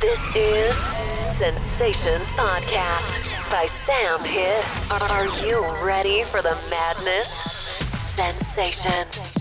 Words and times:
This 0.00 0.26
is 0.34 0.76
Sensations 1.28 2.30
Podcast 2.30 3.50
by 3.50 3.66
Sam 3.66 4.18
Hit. 4.24 4.64
Are 5.10 5.26
you 5.46 5.62
ready 5.84 6.24
for 6.24 6.40
the 6.40 6.56
madness? 6.70 7.28
Sensations. 8.00 9.39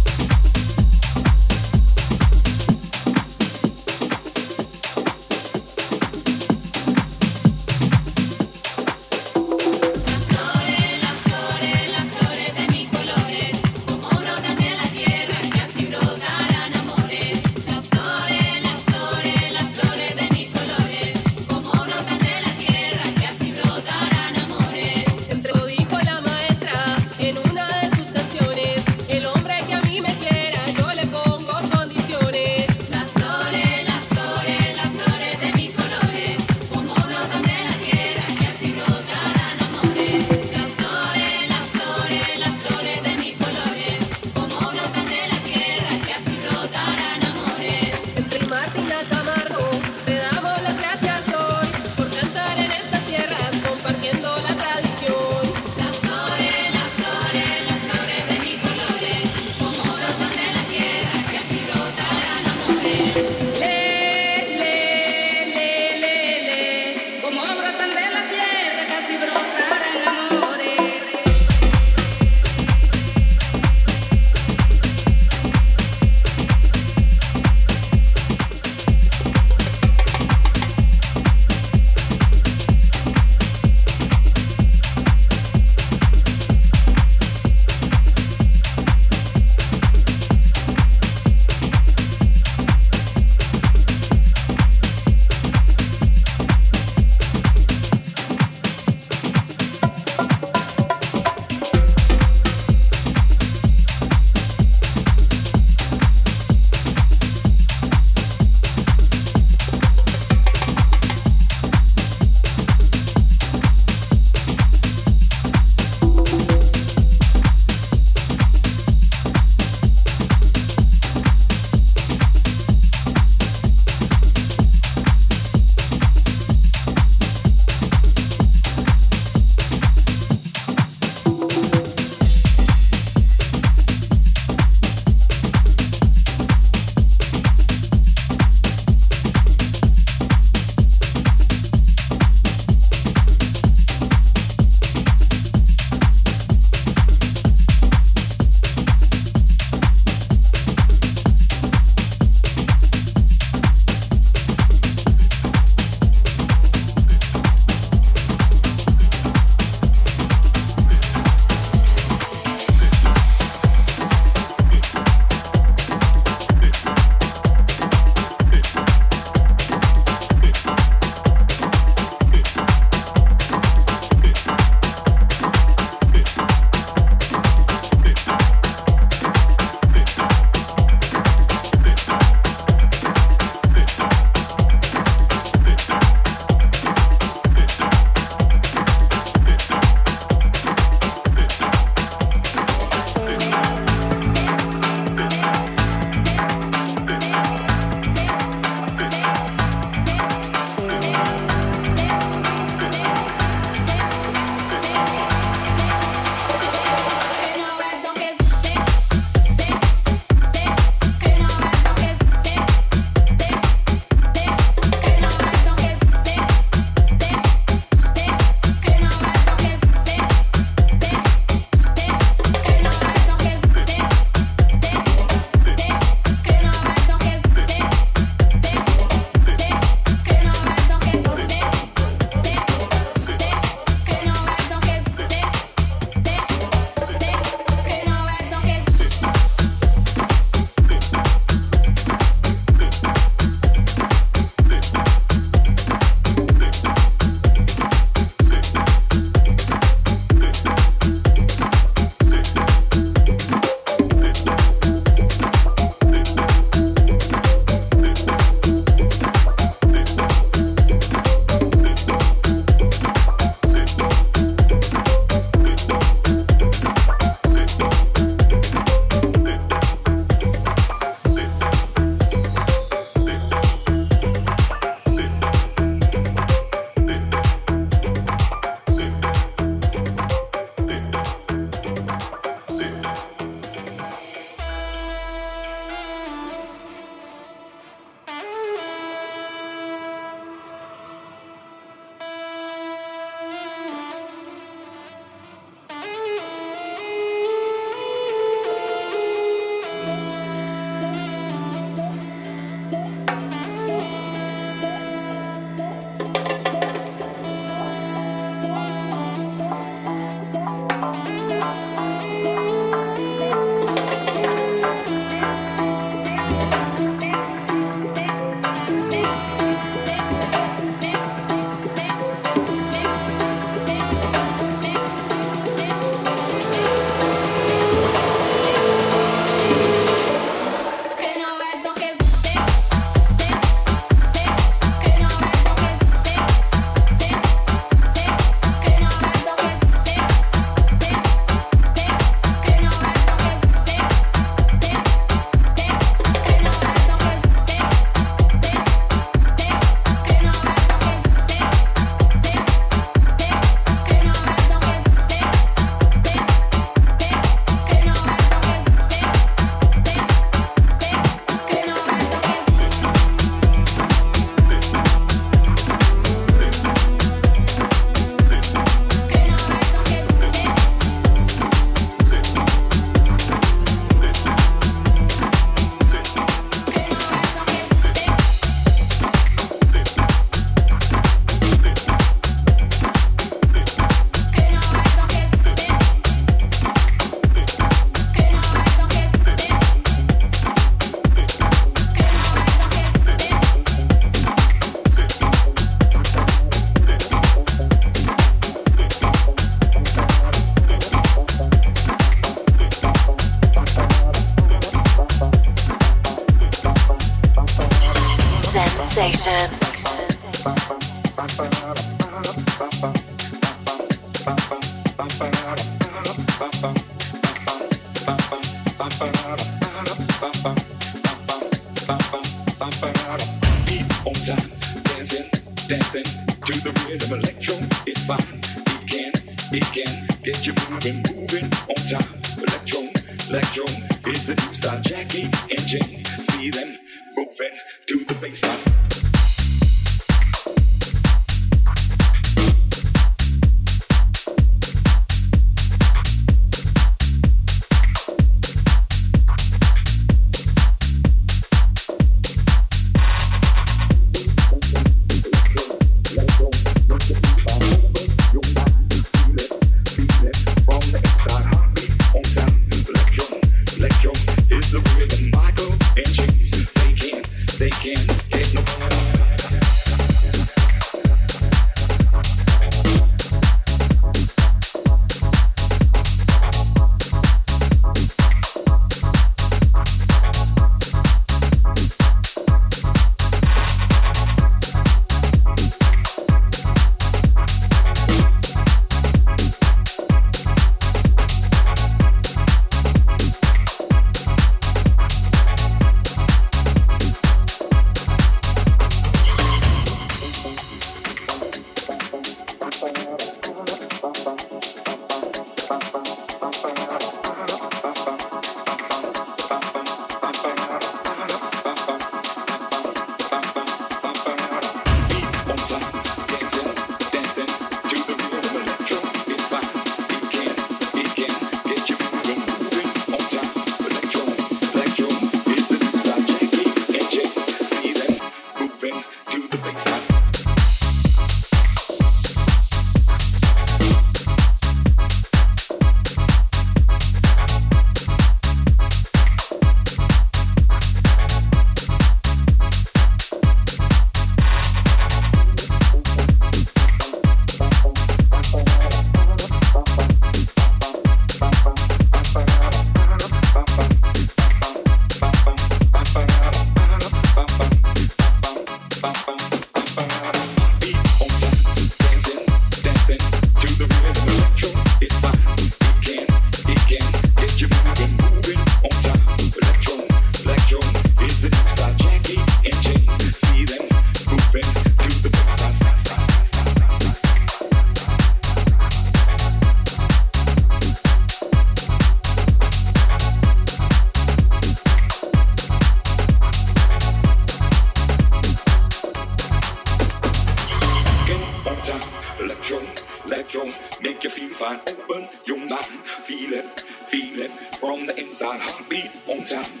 Down. 599.65 600.00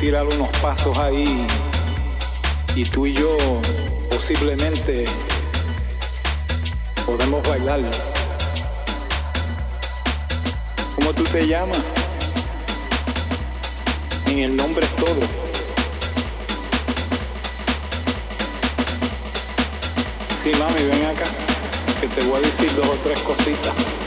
tirar 0.00 0.26
unos 0.26 0.48
pasos 0.58 0.98
ahí 0.98 1.46
y 2.74 2.84
tú 2.84 3.06
y 3.06 3.14
yo 3.14 3.36
posiblemente 4.10 5.06
podemos 7.06 7.46
bailar. 7.48 7.80
¿Cómo 10.94 11.12
tú 11.14 11.22
te 11.24 11.46
llamas? 11.46 11.80
En 14.26 14.38
el 14.40 14.56
nombre 14.56 14.84
es 14.84 14.96
todo. 14.96 15.20
Sí, 20.42 20.52
mami, 20.58 20.82
ven 20.82 21.06
acá, 21.06 21.26
que 22.00 22.08
te 22.08 22.22
voy 22.24 22.36
a 22.36 22.40
decir 22.40 22.74
dos 22.76 22.86
o 22.86 22.94
tres 23.02 23.18
cositas. 23.20 24.05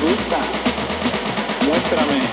gusta. 0.00 0.38
Muéstrame. 1.66 2.29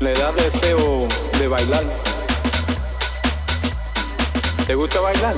le 0.00 0.12
da 0.14 0.32
deseo 0.32 1.06
de 1.38 1.48
bailar. 1.48 1.84
¿Te 4.66 4.74
gusta 4.74 5.00
bailar? 5.00 5.36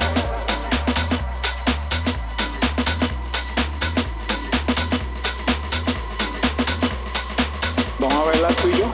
Vamos 7.98 8.14
a 8.14 8.24
bailar 8.24 8.54
tú 8.54 8.68
y 8.68 8.78
yo. 8.78 8.84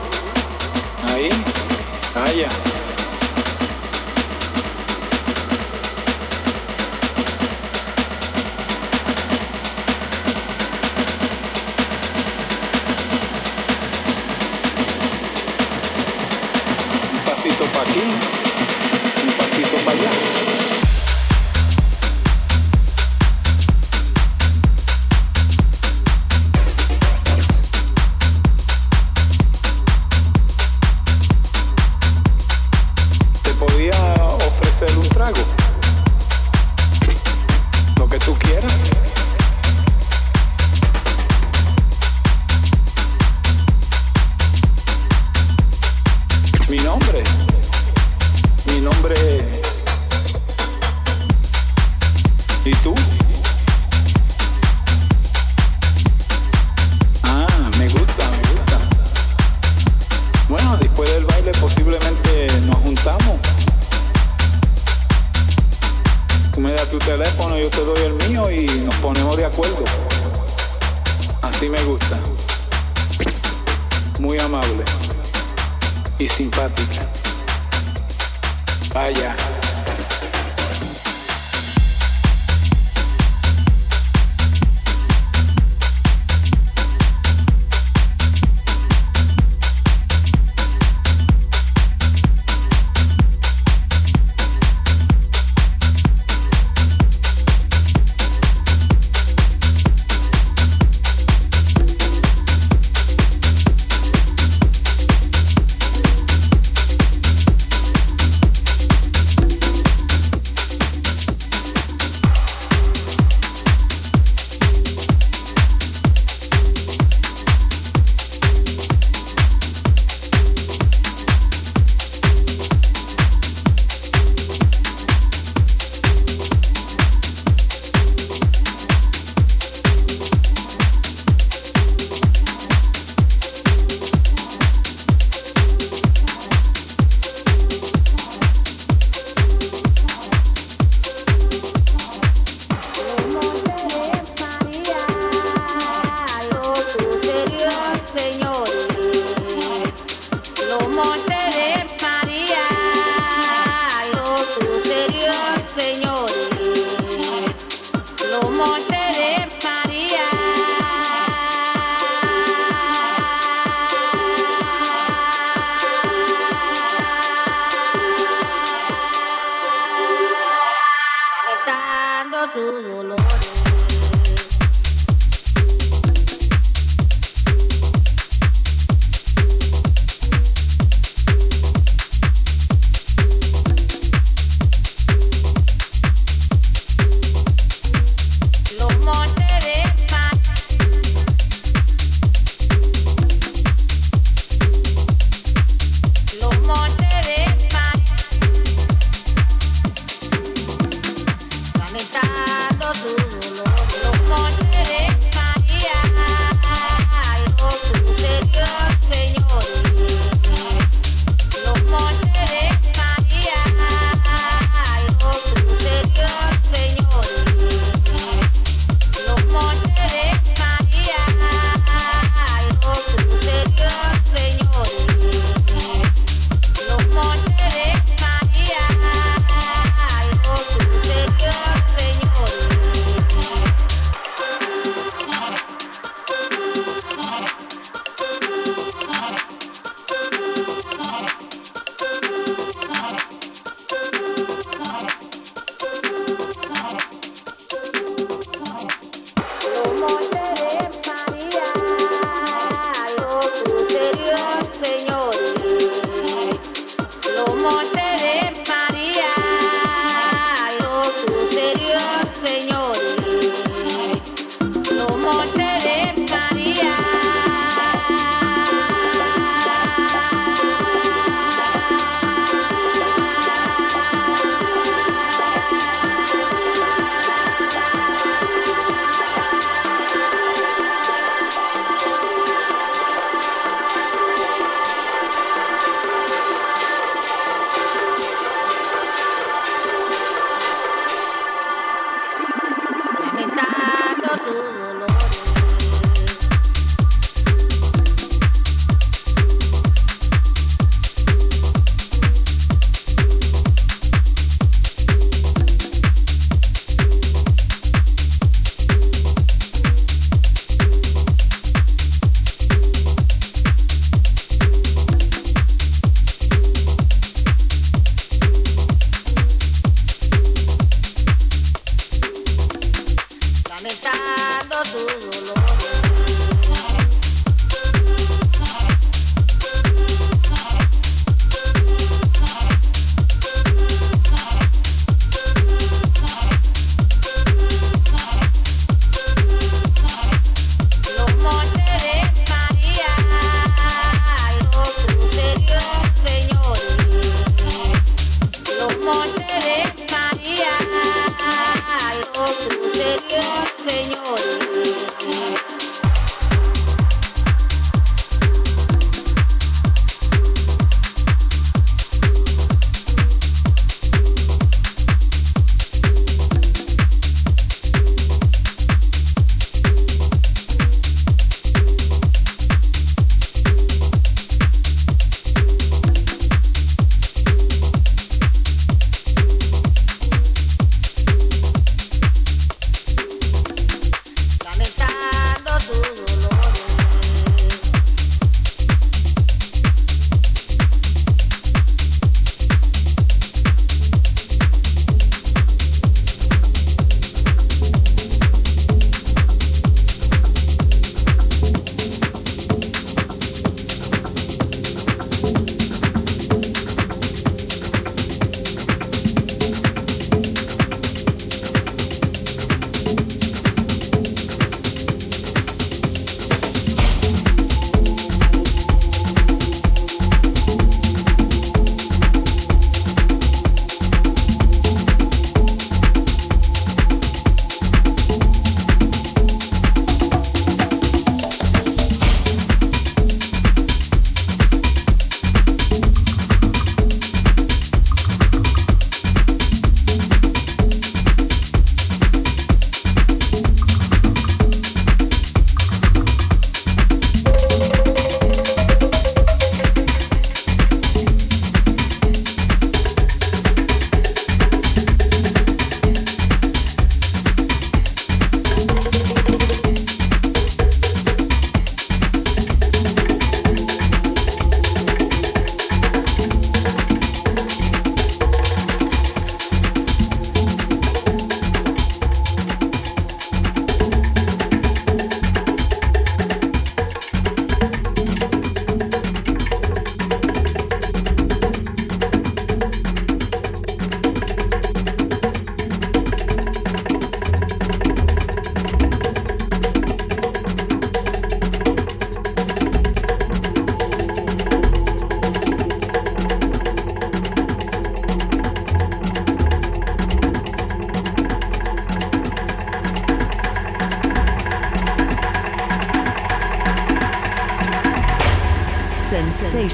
Ahí, 1.13 1.29
ah, 2.15 2.23
allá. 2.25 2.82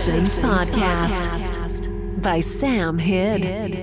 Sessions, 0.10 0.40
Podcast, 0.40 2.22
by 2.24 2.40
Sam 2.40 2.98
Hid. 2.98 3.44
Hid. 3.44 3.76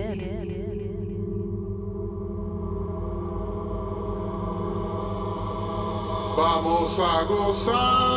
Vamos 6.37 6.99
a 6.99 7.25
gozar. 7.29 8.16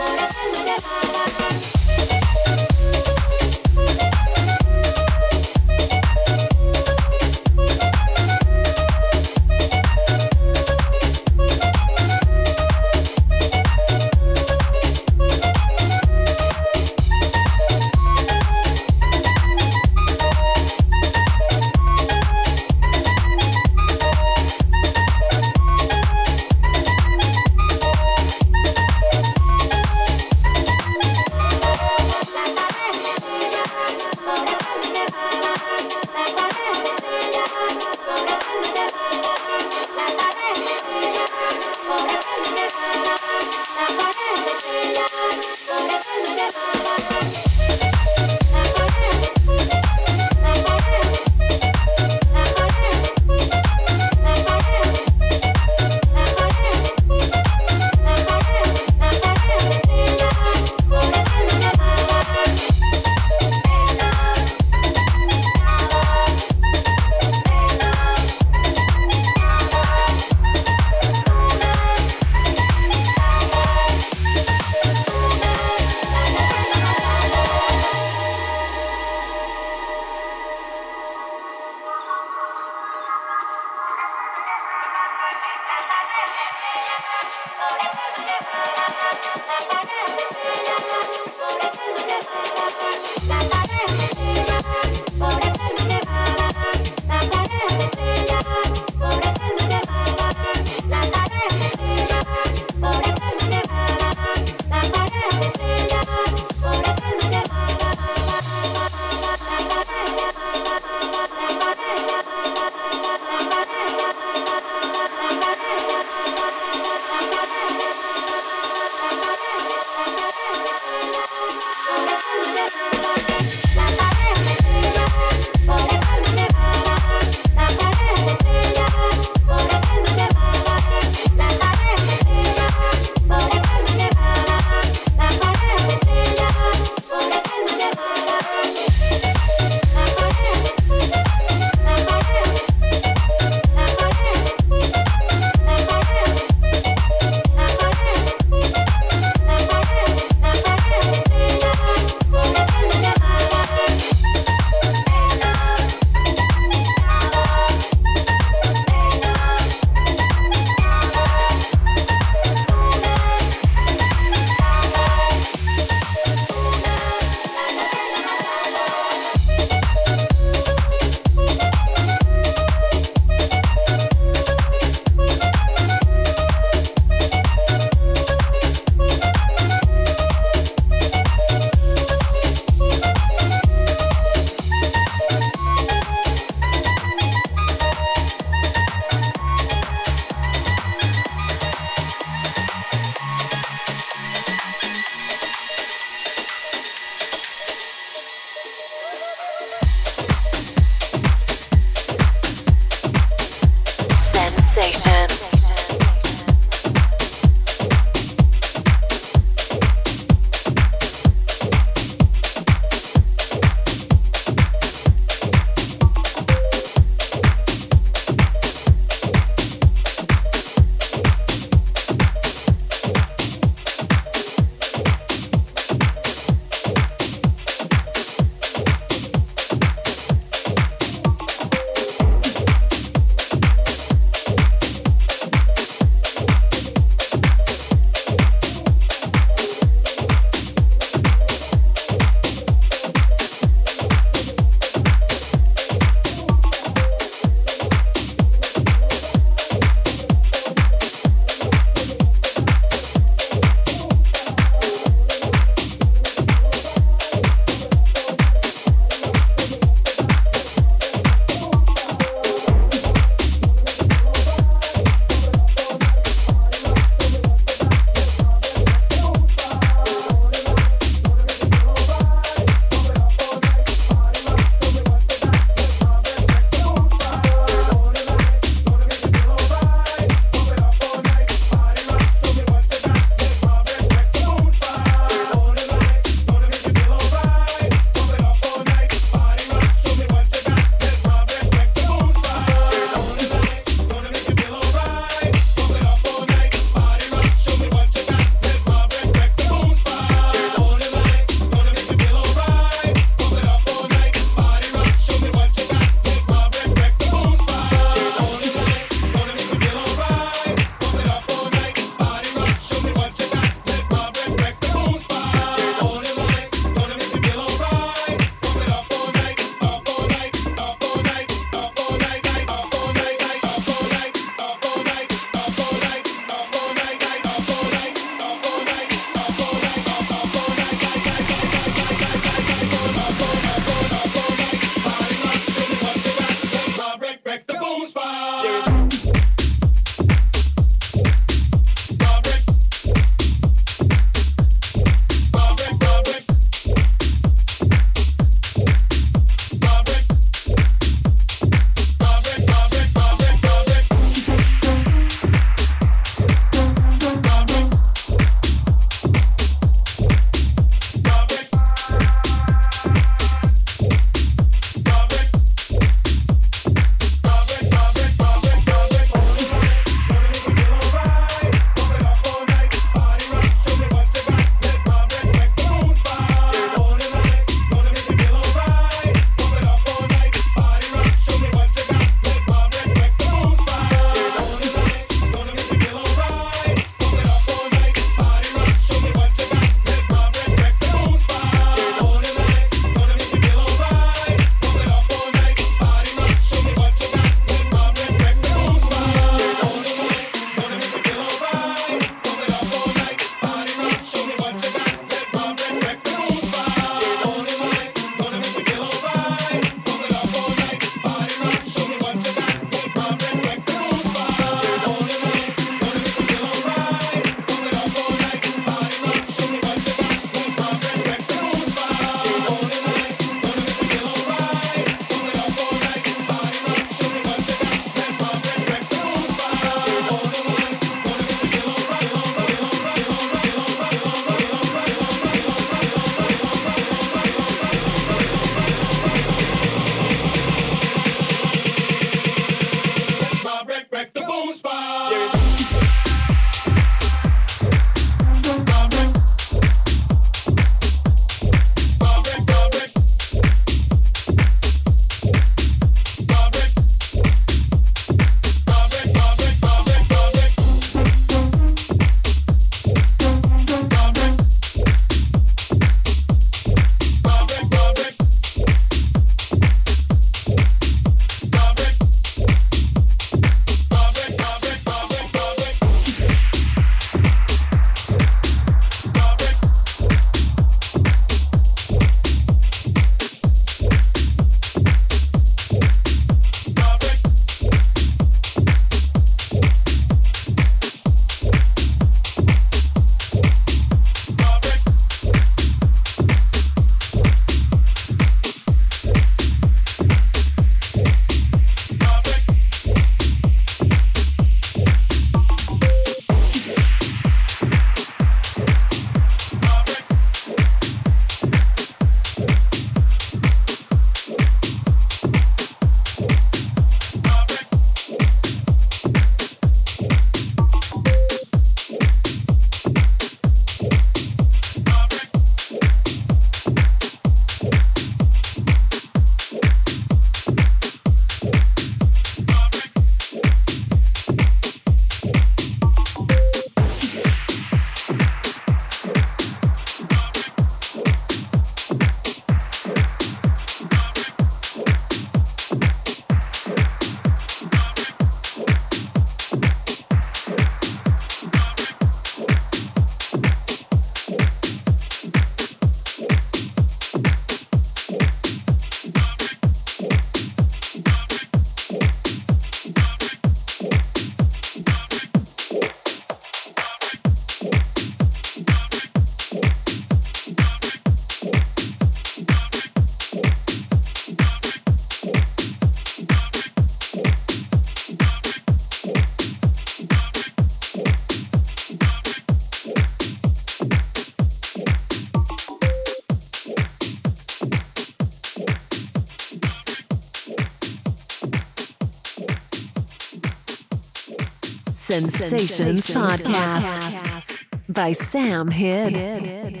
Sensations, 595.49 596.25
Sensations 596.25 596.27
Podcast, 596.27 597.13
Podcast 597.13 597.79
by 598.09 598.31
Sam 598.31 598.89
Hid. 598.91 600.00